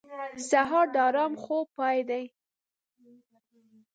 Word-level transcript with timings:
سهار 0.49 0.87
د 0.95 0.97
ارام 1.07 1.33
خوب 1.43 1.67
پای 1.77 1.99
دی. 2.09 2.23